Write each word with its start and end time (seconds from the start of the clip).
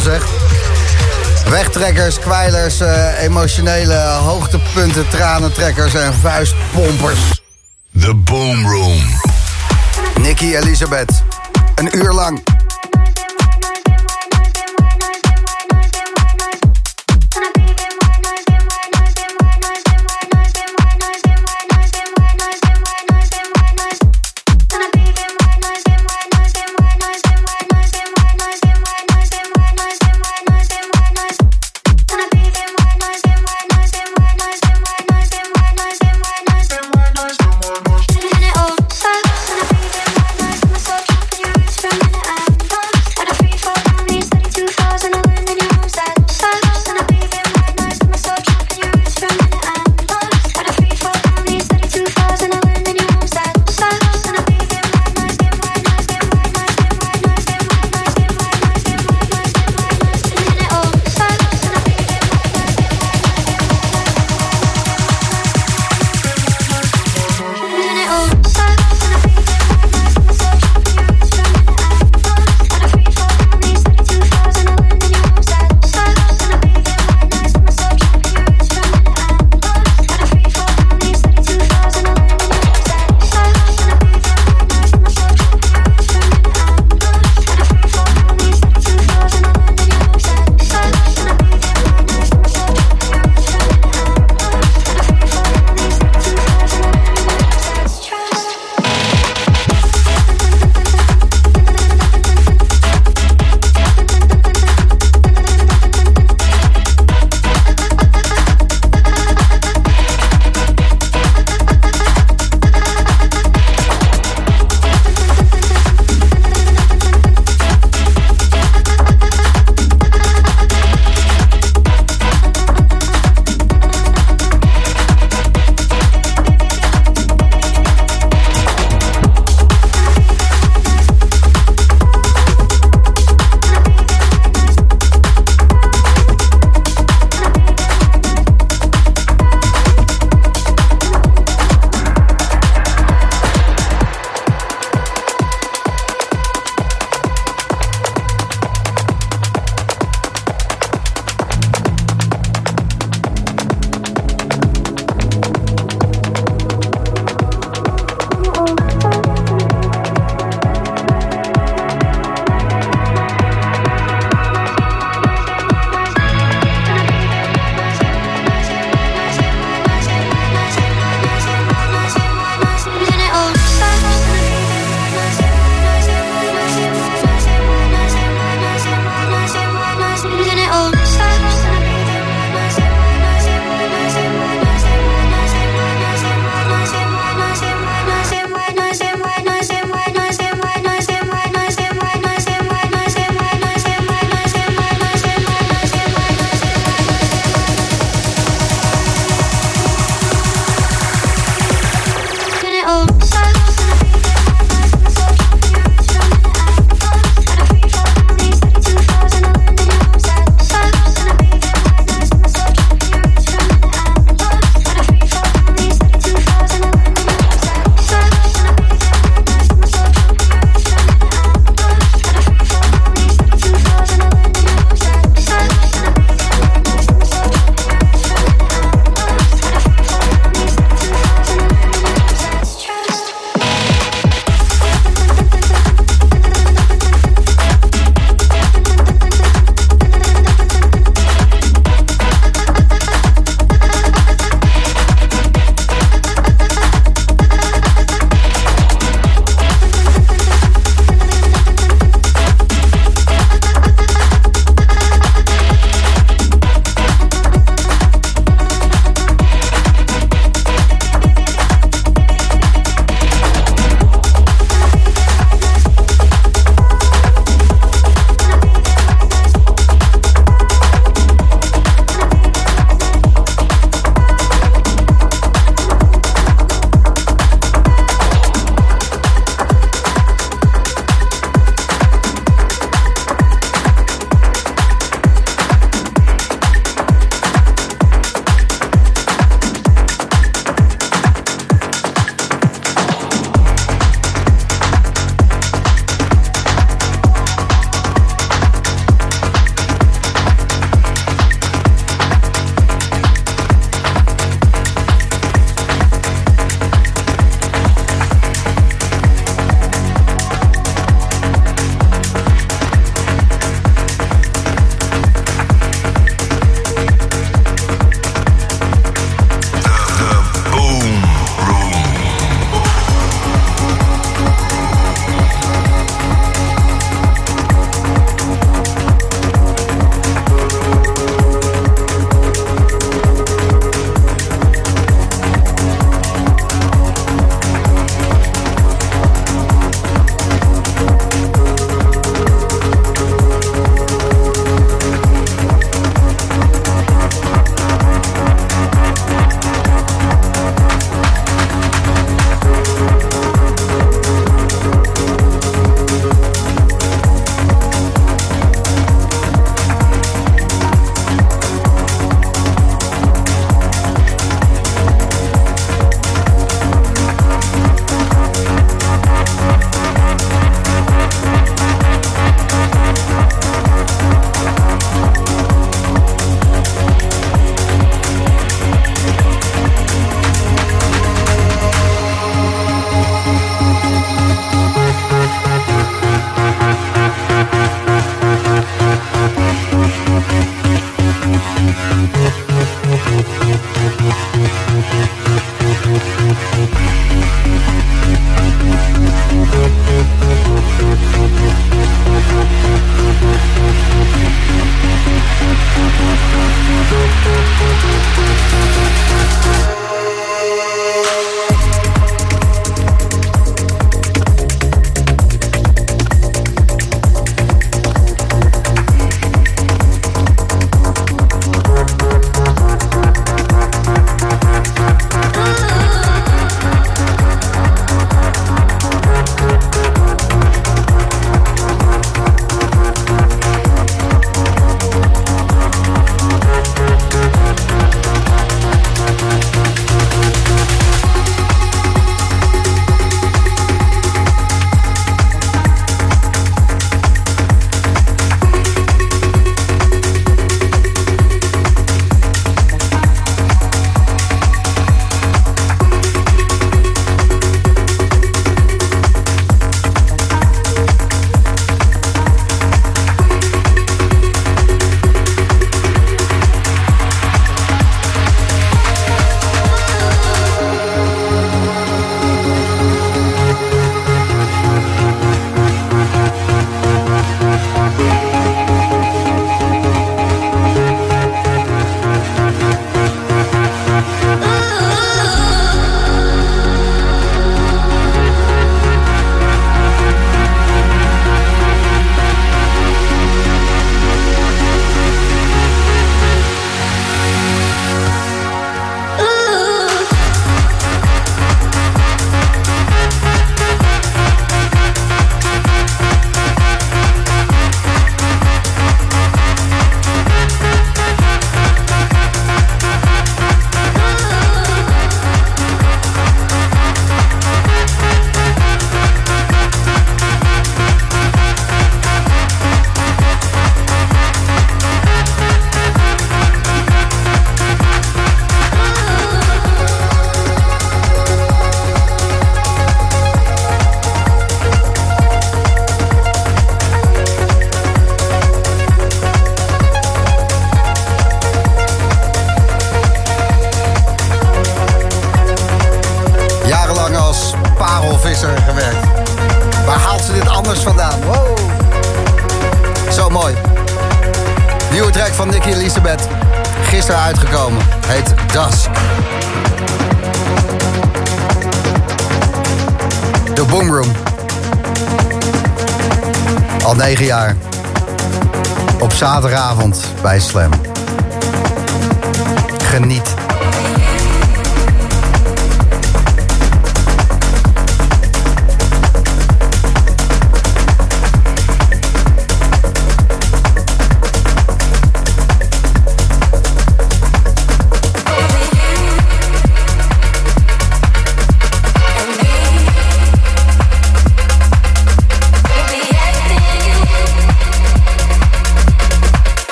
zeg. 0.00 0.22
Wegtrekkers, 1.48 2.18
kwijlers, 2.18 2.80
uh, 2.80 3.22
emotionele 3.22 3.98
hoogtepunten, 3.98 5.08
tranentrekkers 5.08 5.94
en 5.94 6.14
vuistpompers. 6.14 7.20
The 8.00 8.14
Boom 8.14 8.66
Room. 8.66 9.00
Nicky 10.20 10.54
Elisabeth. 10.54 11.22
Een 11.74 11.96
uur 11.96 12.12
lang. 12.12 12.49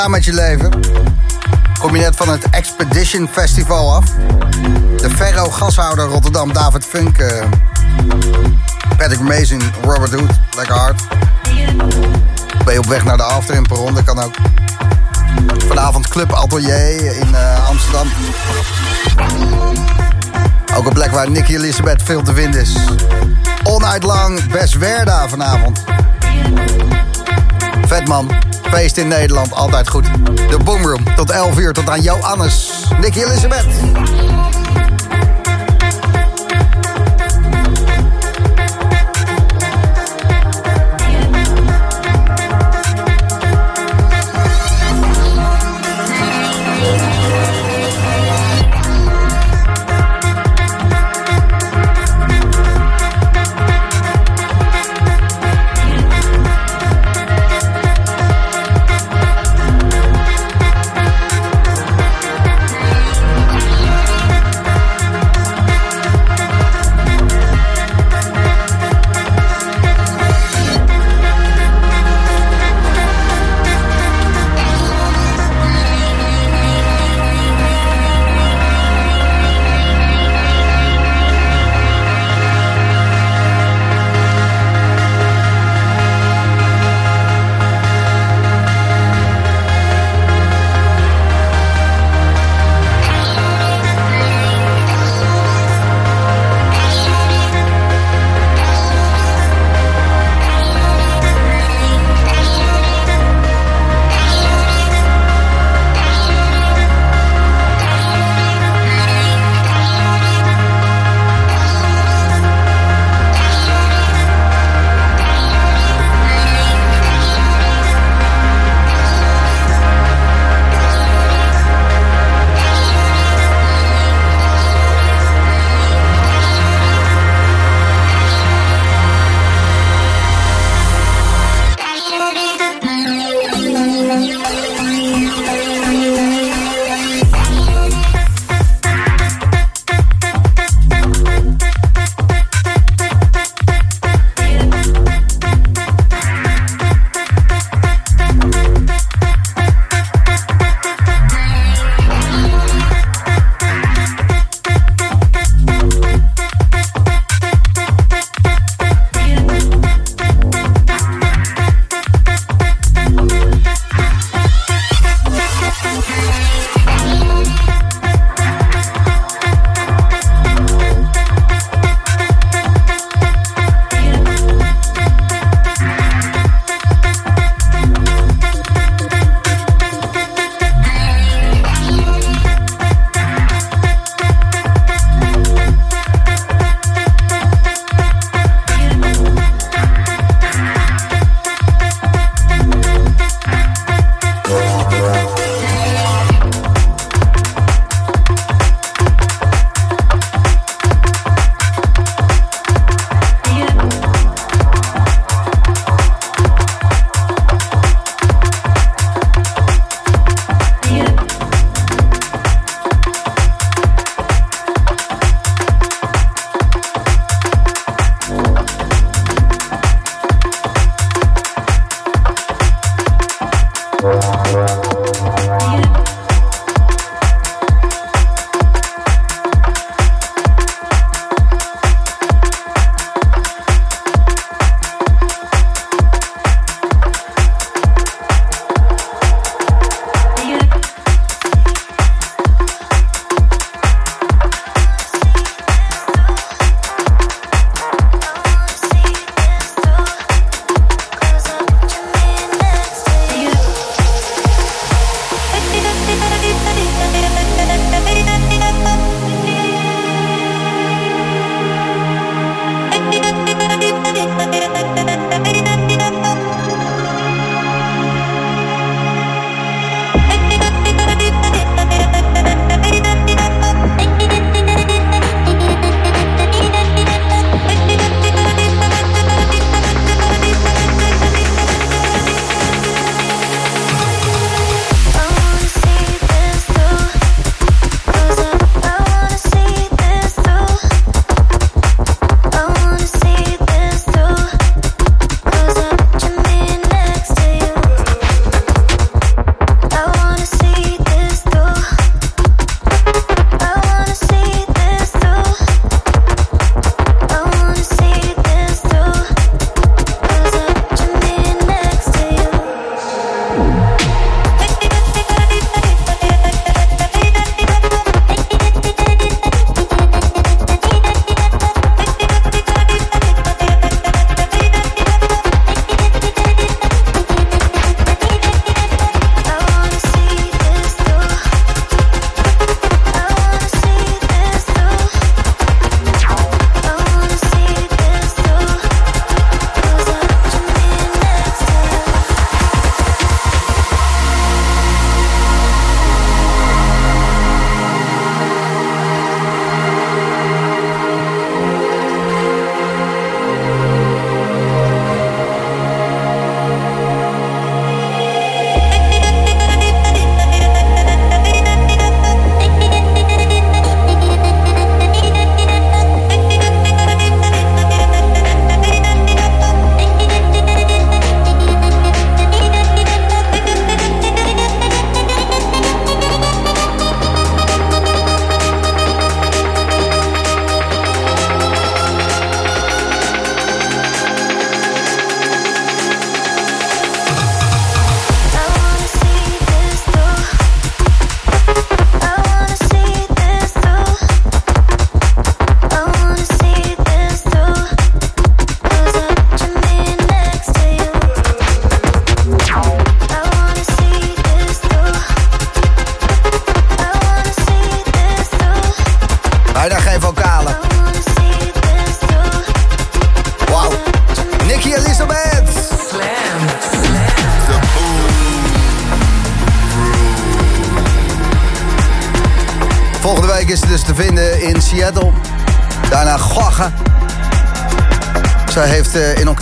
Gedaan 0.00 0.14
met 0.14 0.24
je 0.24 0.32
leven? 0.32 0.70
Kom 1.78 1.96
je 1.96 2.02
net 2.02 2.16
van 2.16 2.28
het 2.28 2.50
Expedition 2.50 3.28
Festival 3.32 3.94
af? 3.94 4.04
De 4.96 5.10
Ferro 5.10 5.50
gashouder 5.50 6.04
Rotterdam, 6.04 6.52
David 6.52 6.84
Funk, 6.84 7.18
uh, 7.18 7.42
Patrick 8.96 9.20
Mason, 9.20 9.60
Robert 9.82 10.12
Hood, 10.12 10.30
lekker 10.56 10.74
hard. 10.76 11.02
Ben 12.64 12.72
je 12.74 12.78
op 12.78 12.86
weg 12.86 13.04
naar 13.04 13.16
de 13.16 13.22
after 13.22 13.54
in 13.54 13.62
Perron, 13.62 13.94
dat 13.94 14.04
kan 14.04 14.22
ook. 14.22 14.34
Vanavond 15.68 16.08
Club 16.08 16.32
Atelier 16.32 17.16
in 17.16 17.28
uh, 17.32 17.68
Amsterdam. 17.68 18.08
Ook 20.74 20.86
een 20.86 20.92
plek 20.92 21.10
waar 21.10 21.30
Nicky 21.30 21.54
Elisabeth 21.54 22.02
veel 22.02 22.22
te 22.22 22.34
vinden 22.34 22.60
is. 22.60 22.76
All 23.62 23.78
night 23.78 24.02
lang, 24.02 24.50
Best 24.52 24.78
Werda 24.78 25.28
vanavond. 25.28 25.84
Vet 27.86 28.08
man. 28.08 28.49
Feest 28.70 28.96
in 28.96 29.08
Nederland, 29.08 29.54
altijd 29.54 29.88
goed. 29.88 30.04
De 30.34 30.56
Boomroom, 30.64 31.14
tot 31.16 31.30
11 31.30 31.58
uur, 31.58 31.72
tot 31.72 31.88
aan 31.88 32.00
Johannes. 32.00 32.84
Nicky 33.00 33.22
Elisabeth. 33.22 33.66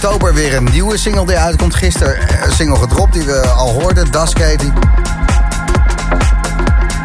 Oktober 0.04 0.34
weer 0.34 0.54
een 0.54 0.68
nieuwe 0.72 0.96
single 0.96 1.26
die 1.26 1.38
uitkomt. 1.38 1.74
Gisteren 1.74 2.44
een 2.46 2.52
single 2.52 2.76
gedropt 2.76 3.12
die 3.12 3.22
we 3.22 3.40
al 3.40 3.80
hoorden. 3.80 4.10
Das 4.10 4.32
Katie. 4.32 4.72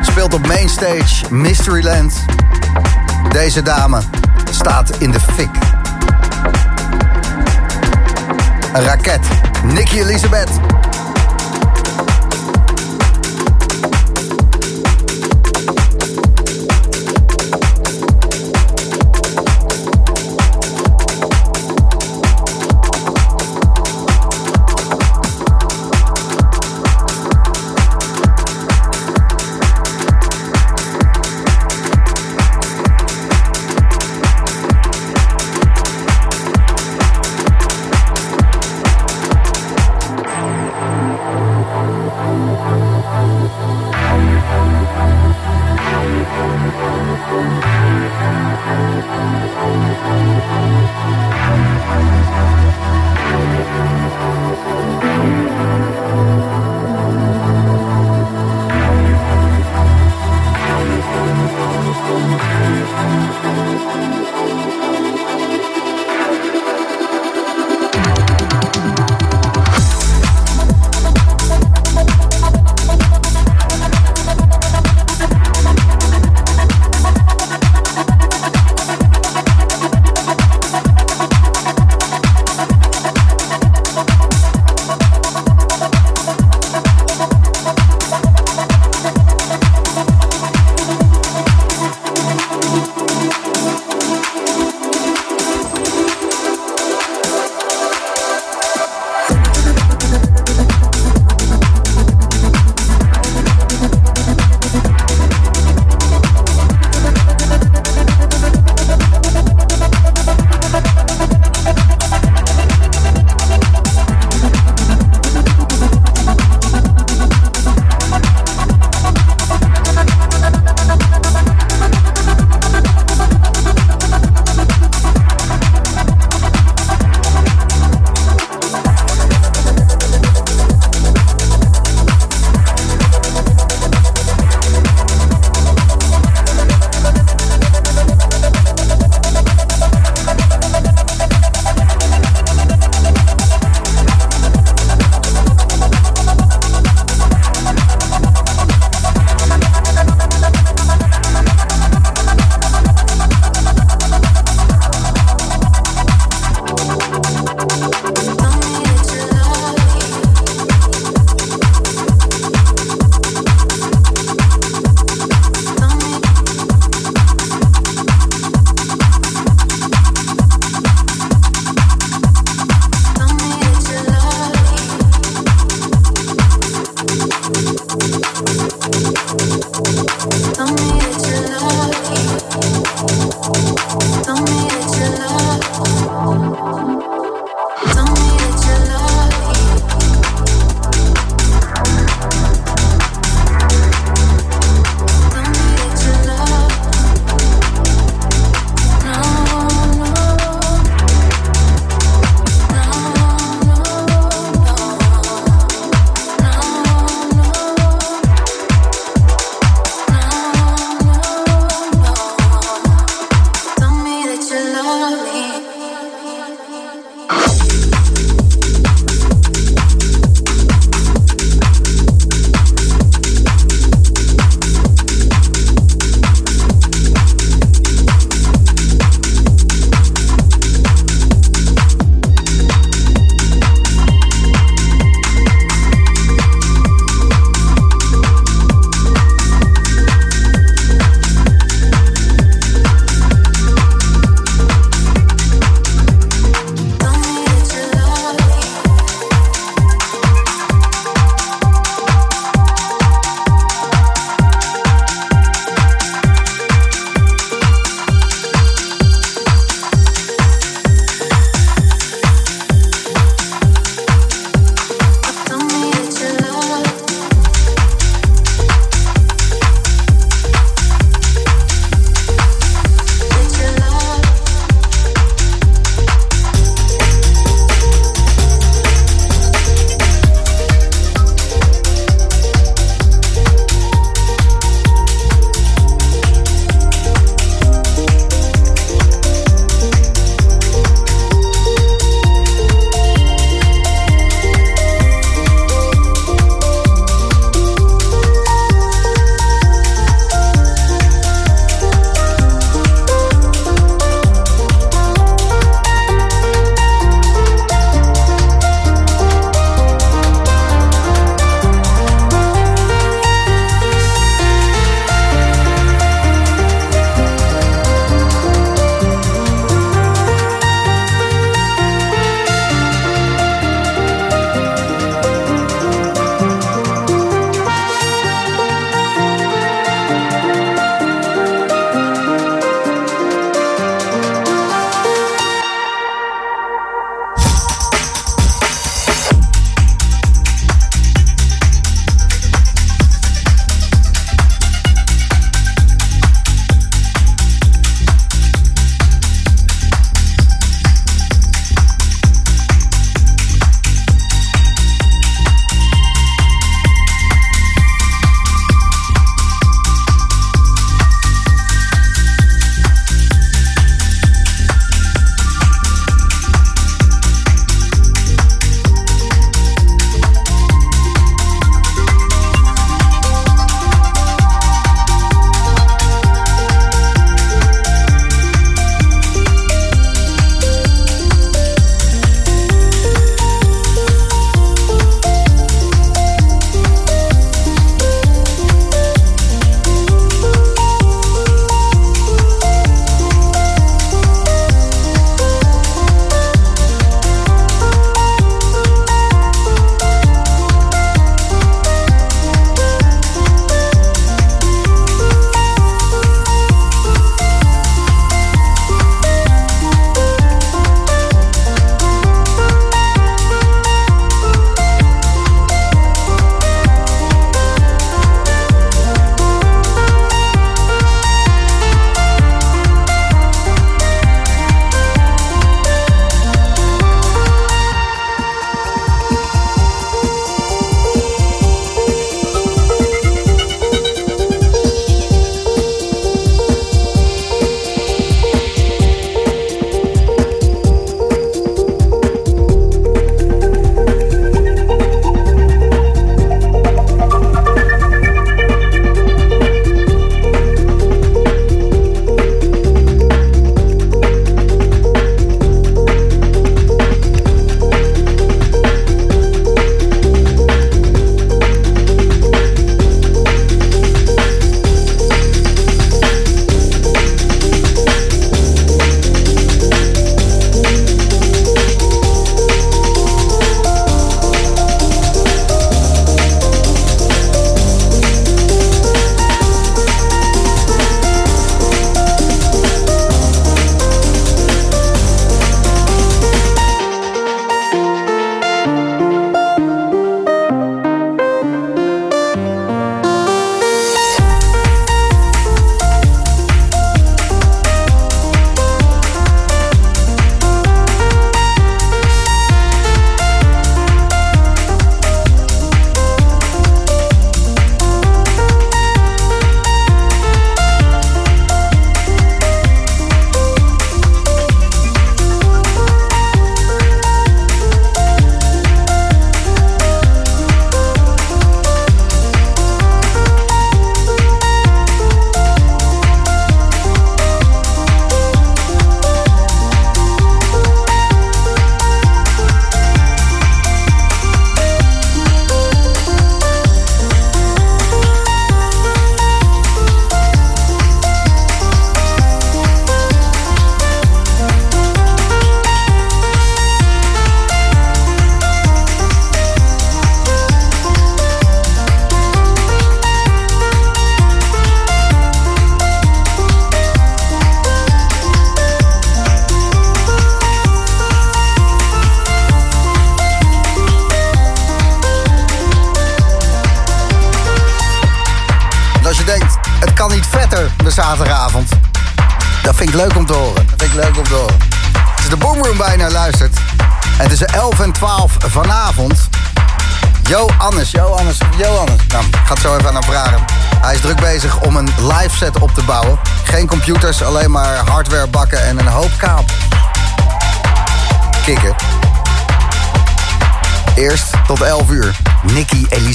Speelt 0.01 0.33
op 0.33 0.47
Mainstage 0.47 1.33
Mysteryland. 1.33 2.25
Deze 3.31 3.61
dame 3.61 4.01
staat 4.51 4.97
in 4.97 5.11
de 5.11 5.19
fik. 5.19 5.49
Een 8.73 8.83
raket. 8.83 9.27
Nicky 9.63 9.99
Elizabeth. 9.99 10.49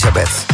Nicky 0.08 0.47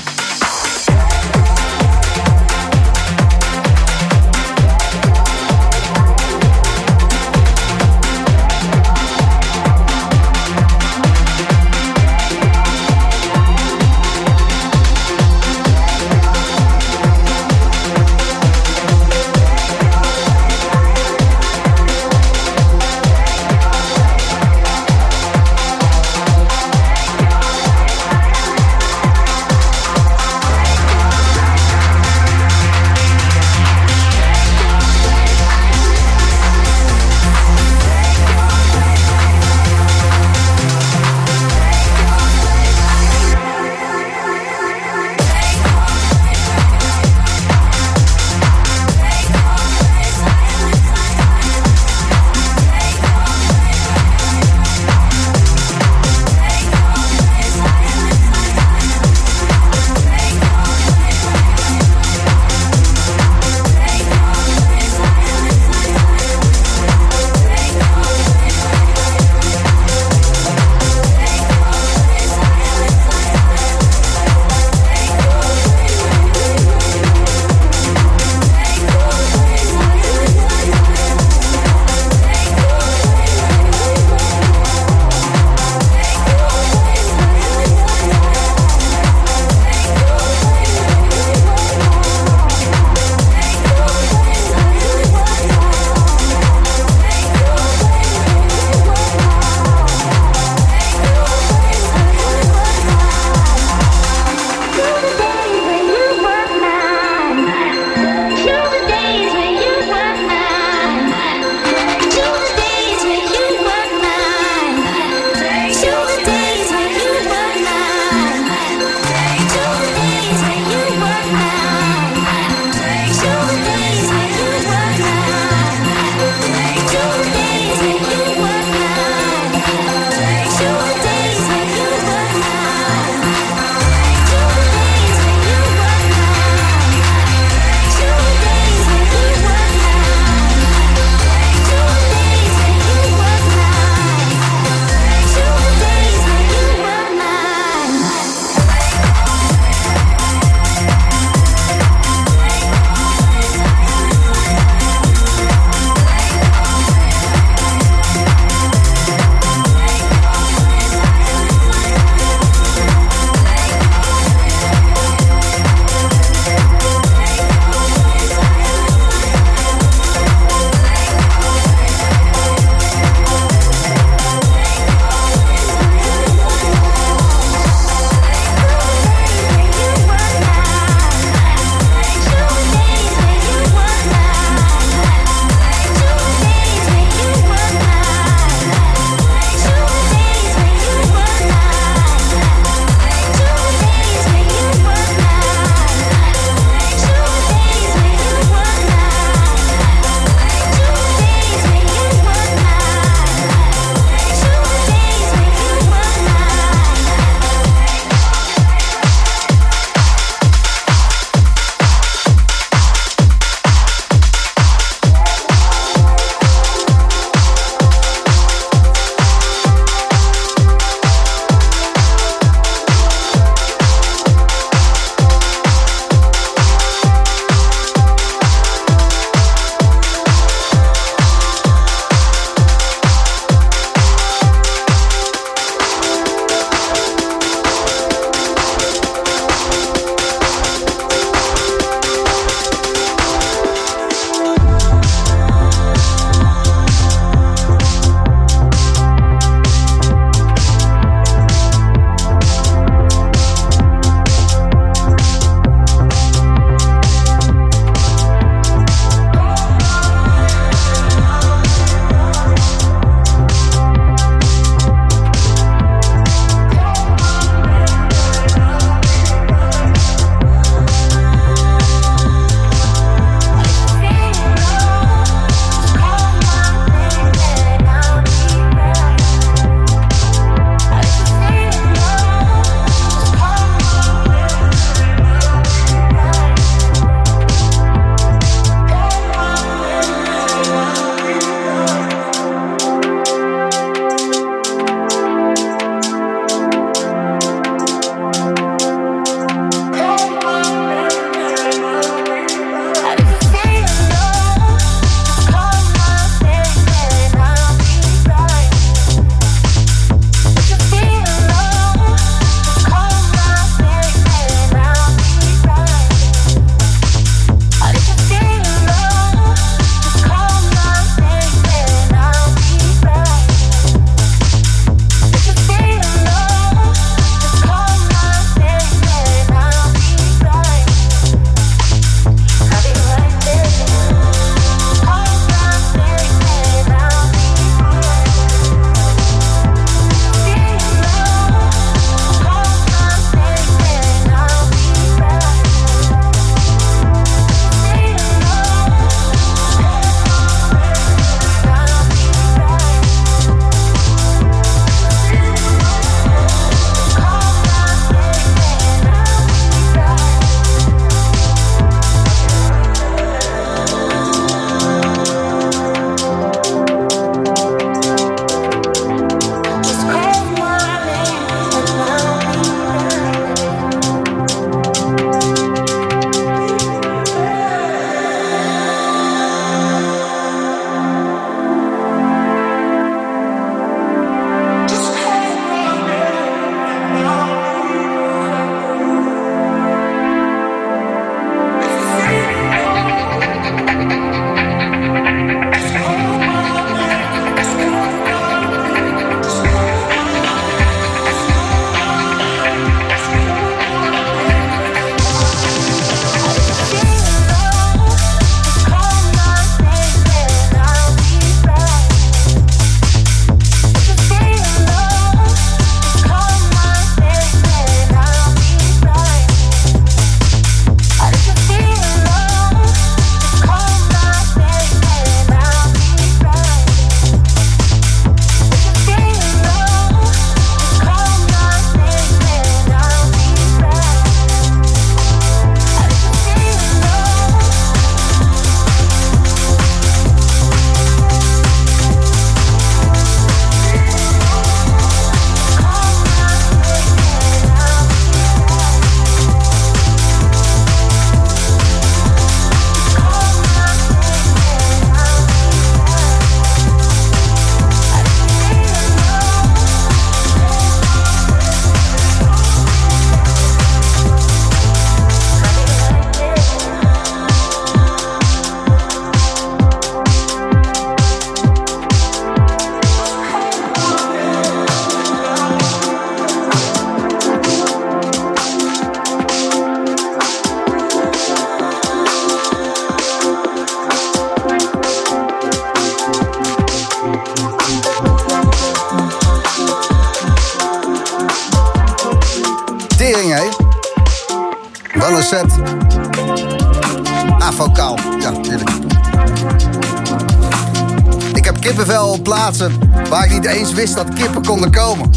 kippenvel 501.94 502.42
plaatsen 502.42 502.92
waar 503.28 503.44
ik 503.44 503.52
niet 503.52 503.66
eens 503.66 503.92
wist 503.92 504.14
dat 504.14 504.32
kippen 504.34 504.66
konden 504.66 504.90
komen. 504.90 505.30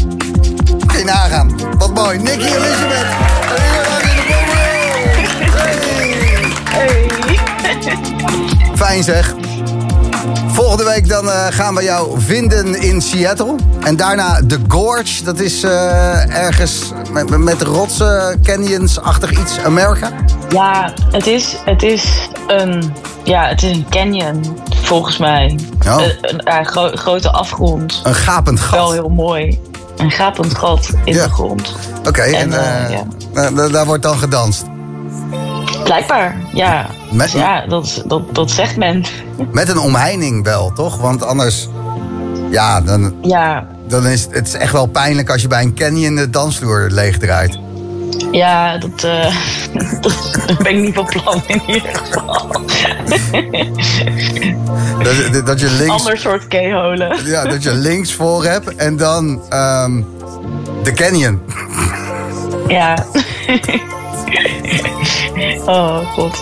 Je 0.92 1.02
nagaan. 1.04 1.60
Wat 1.78 1.94
mooi. 1.94 2.18
Nicky 2.18 2.44
Elizabeth. 2.44 3.06
De. 3.48 3.86
Hey. 6.64 7.08
Fijn 8.74 9.02
zeg. 9.02 9.34
Volgende 10.46 10.84
week 10.84 11.08
dan 11.08 11.30
eh, 11.30 11.46
gaan 11.50 11.74
we 11.74 11.82
jou 11.82 12.20
vinden 12.20 12.80
in 12.80 13.00
Seattle. 13.02 13.54
En 13.82 13.96
daarna 13.96 14.40
The 14.46 14.58
Gorge. 14.68 15.24
Dat 15.24 15.40
is 15.40 15.62
eh, 15.62 16.36
ergens 16.36 16.92
met, 17.12 17.38
met 17.38 17.62
rotsen, 17.62 18.40
canyons-achtig 18.42 19.30
iets. 19.30 19.58
Amerika. 19.58 20.10
Ja, 20.48 20.92
het 21.10 21.26
is, 21.26 21.56
het 21.64 21.82
is 21.82 22.28
een, 22.46 22.92
ja, 23.24 23.48
het 23.48 23.62
is 23.62 23.76
een 23.76 23.86
canyon, 23.90 24.58
volgens 24.88 25.18
mij. 25.18 25.58
Oh. 25.86 26.02
Een, 26.20 26.40
een, 26.58 26.66
gro- 26.66 26.90
grote 26.94 27.30
afgrond. 27.30 28.00
Een 28.04 28.14
gapend 28.14 28.60
gat. 28.60 28.78
Wel 28.78 28.92
heel 28.92 29.08
mooi. 29.08 29.60
Een 29.96 30.10
gapend 30.10 30.54
gat 30.54 30.90
in 31.04 31.14
Ja. 31.14 31.24
de 31.26 31.32
grond. 31.32 31.74
Oké, 32.06 32.20
en, 32.22 32.34
En, 32.34 32.52
eh, 32.52 32.84
eh, 32.84 33.00
ja. 33.32 33.68
daar 33.68 33.86
wordt 33.86 34.02
dan 34.02 34.18
gedanst. 34.18 34.64
Blijkbaar, 35.84 36.36
ja. 36.52 36.86
Met- 37.10 37.32
Dus 37.32 37.40
ja, 37.40 37.66
dat, 37.66 38.02
dat, 38.06 38.34
dat 38.34 38.50
zegt 38.50 38.76
men. 38.76 39.04
Met 39.52 39.68
een 39.68 39.78
omheining 39.78 40.44
wel, 40.44 40.72
toch? 40.74 40.96
Want 41.00 41.24
anders, 41.24 41.68
ja, 42.50 42.80
dan, 42.80 43.14
Ja, 43.22 43.66
dan 43.88 44.06
is 44.06 44.26
het, 44.30 44.46
is 44.46 44.54
echt 44.54 44.72
wel 44.72 44.86
pijnlijk 44.86 45.30
als 45.30 45.42
je 45.42 45.48
bij 45.48 45.62
een 45.62 45.74
canyon 45.74 46.14
de 46.14 46.30
dansvloer 46.30 46.86
leegdraait. 46.90 47.58
Ja 48.30 48.78
dat, 48.78 49.04
eh, 49.04 49.36
dat 50.00 50.58
ben 50.58 50.76
ik 50.76 50.82
niet 50.82 50.94
van 50.94 51.04
plan 51.04 51.42
in 51.46 51.62
ieder 51.66 51.94
geval. 51.94 52.46
Dat, 55.02 55.46
dat 55.46 55.60
je 55.60 55.70
links, 55.70 55.92
Ander 55.92 56.18
soort 56.18 56.48
keeholen. 56.48 57.24
ja, 57.30 57.44
dat 57.44 57.62
je 57.62 57.74
links 57.74 58.14
voor 58.14 58.44
hebt 58.44 58.76
en 58.76 58.96
dan 58.96 59.42
ehm, 59.48 60.02
de 60.82 60.92
canyon. 60.92 61.42
Ja. 62.68 63.06
oh, 65.66 66.12
god. 66.12 66.36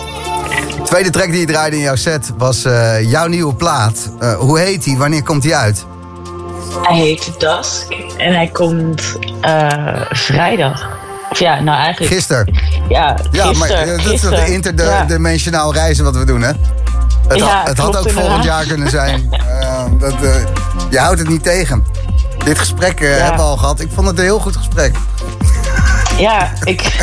Tweede 0.83 1.09
track 1.09 1.31
die 1.31 1.39
je 1.39 1.45
draaide 1.45 1.75
in 1.75 1.81
jouw 1.81 1.95
set 1.95 2.31
was 2.37 2.65
eh, 2.65 3.11
jouw 3.11 3.27
nieuwe 3.27 3.55
plaat. 3.55 4.11
Eh, 4.19 4.33
hoe 4.33 4.59
heet 4.59 4.83
die? 4.83 4.97
Wanneer 4.97 5.23
komt 5.23 5.41
die 5.41 5.55
uit? 5.55 5.85
Hij 6.81 6.97
heet 6.97 7.39
Dusk 7.39 7.91
en 8.17 8.33
hij 8.33 8.47
komt 8.47 9.17
vrijdag. 10.09 10.96
Ja, 11.39 11.59
nou 11.59 11.77
eigenlijk... 11.77 12.13
Gisteren. 12.13 12.59
Ja, 12.89 13.15
Ja, 13.31 13.51
maar 13.51 13.69
eh, 13.69 14.03
dat 14.03 14.13
is 14.13 14.21
de 14.21 14.29
Ja. 14.35 14.43
interdimensionaal 14.45 15.73
reizen 15.73 16.03
wat 16.03 16.15
we 16.15 16.25
doen, 16.25 16.41
hè? 16.41 16.51
Het, 17.27 17.37
Ja, 17.37 17.45
had, 17.45 17.67
het 17.67 17.77
had 17.77 17.97
ook 17.97 18.09
volgend 18.09 18.43
jaar 18.43 18.65
kunnen 18.65 18.89
zijn. 18.89 19.29
Eh, 19.61 19.83
dat, 19.99 20.13
eh, 20.23 20.35
je 20.89 20.99
houdt 20.99 21.19
het 21.19 21.27
niet 21.29 21.43
tegen. 21.43 21.85
Dit 22.45 22.59
gesprek 22.59 22.99
eh, 23.01 23.09
hebben 23.17 23.35
we 23.35 23.41
al 23.41 23.57
gehad. 23.57 23.79
Ik 23.79 23.89
vond 23.93 24.07
het 24.07 24.17
een 24.17 24.23
heel 24.23 24.39
goed 24.39 24.55
gesprek. 24.55 24.95
Ja, 26.17 26.51
ik... 26.63 26.81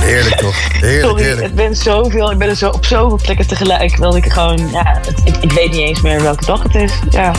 Heerlijk 0.00 0.36
toch? 0.36 0.54
Heerlijk, 0.72 1.04
Sorry, 1.04 1.22
heerlijk. 1.22 1.46
het 1.46 1.54
ben 1.54 1.76
zoveel, 1.76 2.30
ik 2.30 2.38
ben 2.38 2.48
er 2.48 2.56
zo 2.56 2.68
op 2.68 2.84
zoveel 2.84 3.18
plekken 3.22 3.46
tegelijk. 3.46 4.00
Dat 4.00 4.14
ik 4.16 4.32
gewoon... 4.32 4.68
Ja, 4.72 4.82
het- 5.06 5.20
ik, 5.24 5.36
ik 5.36 5.52
weet 5.52 5.70
niet 5.70 5.80
eens 5.80 6.00
meer 6.00 6.22
welke 6.22 6.44
dag 6.44 6.62
het 6.62 6.74
is. 6.74 6.92
Ja, 7.10 7.32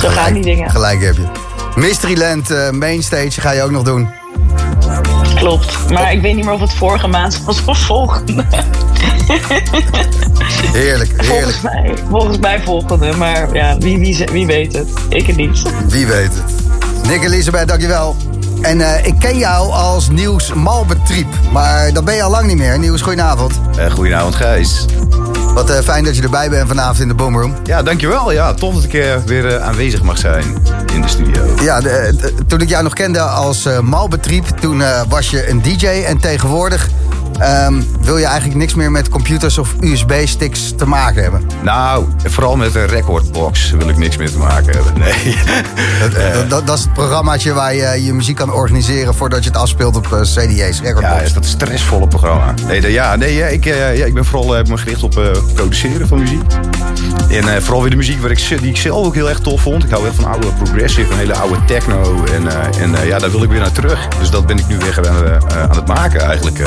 zo 0.00 0.08
gaan 0.08 0.32
die 0.32 0.42
dingen. 0.42 0.70
Gelijk 0.70 1.02
heb 1.02 1.16
je. 1.16 1.26
Mysteryland 1.76 2.50
eh, 2.50 2.70
Mainstage 2.70 3.40
ga 3.40 3.50
je 3.50 3.62
ook 3.62 3.70
nog 3.70 3.82
doen. 3.82 4.08
Klopt. 5.34 5.90
Maar 5.90 6.12
ik 6.12 6.20
weet 6.20 6.34
niet 6.34 6.44
meer 6.44 6.54
of 6.54 6.60
het 6.60 6.74
vorige 6.74 7.06
maand 7.06 7.44
was 7.44 7.64
of 7.64 7.78
volgende. 7.78 8.44
Heerlijk, 10.72 11.10
heerlijk. 11.16 11.26
Volgens 11.26 11.60
mij, 11.60 11.94
volgens 12.08 12.38
mij 12.38 12.62
volgende. 12.62 13.12
Maar 13.16 13.54
ja, 13.54 13.78
wie, 13.78 13.98
wie, 13.98 14.24
wie 14.32 14.46
weet 14.46 14.72
het? 14.72 14.88
Ik 15.08 15.26
het 15.26 15.36
niet. 15.36 15.62
Wie 15.88 16.06
weet 16.06 16.34
het. 16.34 16.54
Nick 17.06 17.24
Elisabeth, 17.24 17.68
dankjewel. 17.68 18.16
En 18.62 18.80
eh, 18.80 19.06
ik 19.06 19.14
ken 19.18 19.38
jou 19.38 19.70
als 19.72 20.08
Nieuws 20.08 20.52
Malbetriep. 20.52 21.28
Maar 21.52 21.92
dat 21.92 22.04
ben 22.04 22.14
je 22.14 22.22
al 22.22 22.30
lang 22.30 22.46
niet 22.46 22.58
meer. 22.58 22.78
Nieuws, 22.78 23.02
goedenavond. 23.02 23.60
Eh, 23.76 23.90
goedenavond 23.90 24.34
Gijs. 24.34 24.86
Wat 25.54 25.70
eh, 25.70 25.78
fijn 25.80 26.04
dat 26.04 26.16
je 26.16 26.22
erbij 26.22 26.50
bent 26.50 26.68
vanavond 26.68 27.00
in 27.00 27.08
de 27.08 27.14
Boomroom. 27.14 27.54
Ja, 27.64 27.82
dankjewel. 27.82 28.32
Ja, 28.32 28.54
tof 28.54 28.74
dat 28.74 28.84
ik 28.84 28.94
eh, 28.94 29.16
weer 29.26 29.46
eh, 29.56 29.62
aanwezig 29.66 30.02
mag 30.02 30.18
zijn 30.18 30.44
in 30.94 31.02
de 31.02 31.08
studio. 31.08 31.42
Ja, 31.62 31.80
de- 31.80 32.14
de- 32.20 32.34
toen 32.46 32.60
ik 32.60 32.68
jou 32.68 32.82
nog 32.82 32.92
kende 32.94 33.20
als 33.20 33.64
eh 33.66 33.78
Malbetriep, 33.80 34.46
toen 34.46 34.82
was 35.08 35.30
je 35.30 35.48
een 35.50 35.62
DJ. 35.62 35.86
En 35.86 36.18
tegenwoordig 36.18 36.88
ehm, 37.38 37.82
wil 38.00 38.16
je 38.18 38.24
eigenlijk 38.24 38.58
niks 38.58 38.74
meer 38.74 38.90
met 38.90 39.08
computers 39.08 39.58
of 39.58 39.74
USB-sticks 39.80 40.72
te 40.76 40.86
maken 40.86 41.22
hebben. 41.22 41.42
Nou, 41.62 42.06
vooral 42.24 42.56
met 42.56 42.74
een 42.74 42.86
recordbox 42.86 43.70
wil 43.70 43.88
ik 43.88 43.96
niks 43.96 44.16
meer 44.16 44.30
te 44.30 44.38
maken 44.38 44.72
hebben. 44.74 44.92
Nee. 44.98 45.36
Dat, 46.00 46.12
Eh, 46.14 46.32
dat, 46.34 46.50
dat, 46.50 46.66
dat 46.66 46.78
is 46.78 46.84
het 46.84 46.92
programmaatje 46.92 47.52
waar 47.52 47.74
je 47.74 48.04
je 48.04 48.12
muziek 48.14 48.36
kan 48.36 48.52
organiseren 48.52 49.14
voordat 49.14 49.42
je 49.44 49.50
het 49.50 49.58
afspeelt 49.58 49.96
op 49.96 50.12
eh, 50.12 50.20
CD's, 50.20 50.80
recordbox. 50.80 51.00
ja, 51.14 51.20
is 51.20 51.32
dat 51.32 51.44
stressvolle 51.46 52.08
programma. 52.08 52.54
Nee, 52.66 52.80
de- 52.80 52.92
ja, 52.92 53.16
nee 53.16 53.34
ja, 53.34 53.46
ik, 53.46 53.66
eh, 53.66 53.96
ja, 53.98 54.04
ik 54.04 54.14
ben 54.14 54.24
vooral 54.24 54.56
eh, 54.56 54.64
me 54.64 54.76
gericht 54.78 55.02
op 55.02 55.18
eh, 55.18 55.24
produceren 55.54 56.08
van 56.08 56.18
muziek. 56.18 56.42
En 57.30 57.54
eh, 57.54 57.60
vooral 57.62 57.80
weer 57.80 57.90
de 57.90 57.96
muziek 57.96 58.20
waar 58.20 58.30
ik, 58.30 58.48
die 58.60 58.68
ik 58.70 58.76
zelf 58.76 59.06
ook 59.06 59.14
heel 59.14 59.28
erg 59.28 59.38
tof 59.40 59.60
vond. 59.60 59.84
Ik 59.84 59.90
hou 59.90 60.02
heel 60.02 60.12
van 60.12 60.24
oude 60.24 60.46
progressive, 60.46 61.12
een 61.12 61.18
hele 61.18 61.34
oude 61.36 61.64
techno. 61.64 62.24
En, 62.34 62.48
eh, 62.48 62.82
en 62.82 62.94
eh, 62.94 63.06
ja, 63.06 63.18
daar 63.18 63.30
wil 63.30 63.42
ik 63.42 63.50
weer 63.50 63.60
naar 63.60 63.72
terug. 63.72 64.08
Dus 64.18 64.30
dat 64.30 64.46
ben 64.46 64.58
ik 64.58 64.68
nu 64.68 64.76
weer 64.78 65.08
aan, 65.08 65.24
eh, 65.24 65.62
aan 65.62 65.76
het 65.76 65.86
maken 65.86 66.20
eigenlijk. 66.20 66.58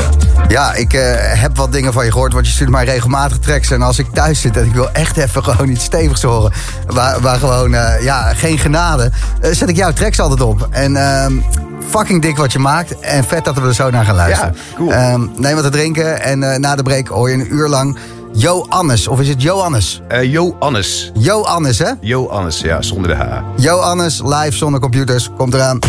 Ja, 0.53 0.73
ik 0.73 0.93
eh, 0.93 1.01
heb 1.17 1.57
wat 1.57 1.71
dingen 1.71 1.93
van 1.93 2.05
je 2.05 2.11
gehoord, 2.11 2.33
want 2.33 2.45
je 2.45 2.51
stuurt 2.51 2.69
mij 2.69 2.85
regelmatig 2.85 3.39
tracks. 3.39 3.71
En 3.71 3.81
als 3.81 3.99
ik 3.99 4.07
thuis 4.13 4.41
zit 4.41 4.57
en 4.57 4.65
ik 4.65 4.73
wil 4.73 4.89
echt 4.91 5.17
even 5.17 5.43
gewoon 5.47 5.69
iets 5.69 5.83
stevigs 5.83 6.21
horen, 6.21 6.51
waar, 6.87 7.21
waar 7.21 7.37
gewoon 7.37 7.73
eh, 7.73 8.03
ja, 8.03 8.33
geen 8.33 8.57
genade, 8.57 9.11
eh, 9.41 9.51
zet 9.51 9.69
ik 9.69 9.75
jouw 9.75 9.91
tracks 9.91 10.19
altijd 10.19 10.41
op. 10.41 10.67
En 10.71 10.95
ehm, 10.95 11.33
fucking 11.89 12.21
dik 12.21 12.37
wat 12.37 12.51
je 12.51 12.59
maakt 12.59 12.99
en 12.99 13.23
vet 13.23 13.45
dat 13.45 13.55
we 13.55 13.67
er 13.67 13.73
zo 13.73 13.89
naar 13.89 14.05
gaan 14.05 14.15
luisteren. 14.15 14.55
Ja, 14.55 14.75
cool. 14.75 14.91
Ehm, 14.91 15.27
neem 15.35 15.55
wat 15.55 15.63
te 15.63 15.69
drinken 15.69 16.21
en 16.21 16.61
na 16.61 16.75
de 16.75 16.83
break 16.83 17.07
hoor 17.07 17.29
je 17.29 17.35
een 17.35 17.53
uur 17.53 17.67
lang 17.67 17.97
Jo 18.35 18.65
Annes, 18.69 19.07
of 19.07 19.19
is 19.19 19.29
het 19.29 19.41
Johannes? 19.41 20.01
Eh, 20.07 20.31
Jo 20.31 20.55
Annes. 20.59 21.11
Jo 21.13 21.41
Annes, 21.41 21.79
hè? 21.79 21.91
Jo 21.99 22.27
Annes, 22.27 22.59
ja, 22.59 22.81
zonder 22.81 23.07
de 23.11 23.15
H. 23.15 23.41
Jo 23.55 23.77
Annes, 23.77 24.21
live 24.23 24.51
zonder 24.51 24.79
computers, 24.79 25.29
komt 25.37 25.53
eraan. 25.53 25.79